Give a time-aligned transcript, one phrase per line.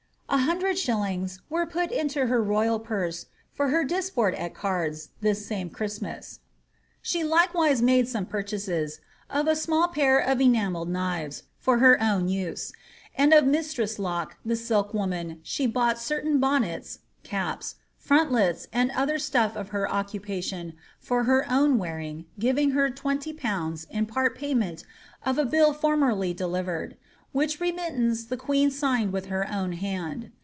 [0.33, 5.45] A hundred shillings were put into her royal purse for her ^'disport at eirds'' this
[5.45, 6.39] same Christmas.
[7.01, 12.01] She likewise made some purchases, as of I small pair of enajnelled knives, for her
[12.01, 12.71] own use;
[13.13, 19.19] and of mistress Lock, the silkwoman, she bought ^^ certain bonnets (caps), frontlets, and other
[19.19, 23.85] stuff of her occupation for her own wearing, giving her 20/.
[23.89, 24.85] in part payment
[25.25, 26.95] of a bill formerly delivered,"
[27.33, 30.29] which remittance the queen signed with her own hand.